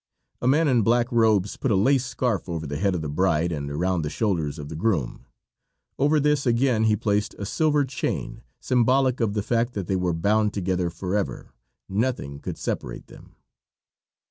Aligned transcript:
A 0.41 0.47
man 0.47 0.67
in 0.67 0.81
black 0.81 1.11
robes 1.11 1.57
put 1.57 1.69
a 1.69 1.75
lace 1.75 2.03
scarf 2.03 2.49
over 2.49 2.65
the 2.65 2.77
head 2.79 2.95
of 2.95 3.03
the 3.03 3.07
bride 3.07 3.51
and 3.51 3.69
around 3.69 4.01
the 4.01 4.09
shoulders 4.09 4.57
of 4.57 4.67
the 4.67 4.75
groom; 4.75 5.27
over 5.99 6.19
this 6.19 6.47
again 6.47 6.85
he 6.85 6.95
placed 6.95 7.35
a 7.37 7.45
silver 7.45 7.85
chain, 7.85 8.41
symbolic 8.59 9.19
of 9.19 9.35
the 9.35 9.43
fact 9.43 9.73
that 9.73 9.85
they 9.85 9.95
were 9.95 10.13
bound 10.15 10.55
together 10.55 10.89
forever 10.89 11.53
nothing 11.87 12.39
could 12.39 12.57
separate 12.57 13.05
them. 13.09 13.35